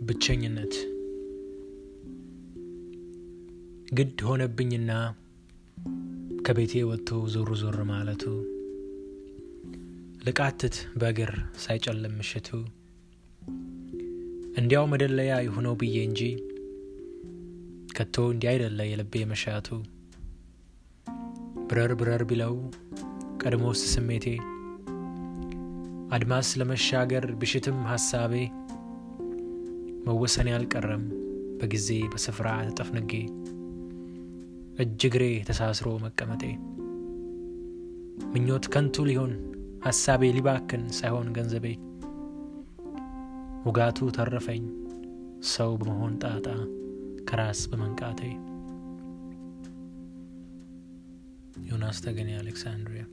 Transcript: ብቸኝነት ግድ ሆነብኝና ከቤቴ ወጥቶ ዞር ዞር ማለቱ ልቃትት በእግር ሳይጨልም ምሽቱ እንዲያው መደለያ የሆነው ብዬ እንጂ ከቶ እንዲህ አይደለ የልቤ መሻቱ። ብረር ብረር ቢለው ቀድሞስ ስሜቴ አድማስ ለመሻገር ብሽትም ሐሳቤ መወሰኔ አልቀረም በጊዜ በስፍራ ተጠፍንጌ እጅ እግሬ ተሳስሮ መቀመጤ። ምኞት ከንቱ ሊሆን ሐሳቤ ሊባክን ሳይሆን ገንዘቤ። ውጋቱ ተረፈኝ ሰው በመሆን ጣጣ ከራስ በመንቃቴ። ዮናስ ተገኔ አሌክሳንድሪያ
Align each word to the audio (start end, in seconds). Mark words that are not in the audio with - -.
ብቸኝነት 0.00 0.74
ግድ 3.96 4.18
ሆነብኝና 4.26 4.90
ከቤቴ 6.46 6.82
ወጥቶ 6.90 7.18
ዞር 7.32 7.50
ዞር 7.62 7.78
ማለቱ 7.90 8.22
ልቃትት 10.26 10.76
በእግር 11.00 11.32
ሳይጨልም 11.64 12.14
ምሽቱ 12.20 12.48
እንዲያው 14.60 14.86
መደለያ 14.92 15.34
የሆነው 15.44 15.74
ብዬ 15.80 15.96
እንጂ 16.08 16.22
ከቶ 17.96 18.16
እንዲህ 18.32 18.50
አይደለ 18.52 18.80
የልቤ 18.88 19.22
መሻቱ። 19.30 19.68
ብረር 21.68 21.92
ብረር 22.00 22.24
ቢለው 22.30 22.54
ቀድሞስ 23.42 23.82
ስሜቴ 23.92 24.26
አድማስ 26.16 26.48
ለመሻገር 26.60 27.26
ብሽትም 27.40 27.78
ሐሳቤ 27.90 28.34
መወሰኔ 30.10 30.48
አልቀረም 30.54 31.02
በጊዜ 31.58 31.88
በስፍራ 32.12 32.48
ተጠፍንጌ 32.68 33.12
እጅ 34.82 35.00
እግሬ 35.08 35.24
ተሳስሮ 35.48 35.88
መቀመጤ። 36.04 36.42
ምኞት 38.32 38.64
ከንቱ 38.72 39.04
ሊሆን 39.08 39.32
ሐሳቤ 39.86 40.30
ሊባክን 40.36 40.84
ሳይሆን 40.98 41.28
ገንዘቤ። 41.36 41.66
ውጋቱ 43.66 44.10
ተረፈኝ 44.16 44.64
ሰው 45.52 45.70
በመሆን 45.80 46.16
ጣጣ 46.24 46.46
ከራስ 47.28 47.62
በመንቃቴ። 47.70 48.20
ዮናስ 51.68 52.00
ተገኔ 52.04 52.30
አሌክሳንድሪያ 52.38 53.04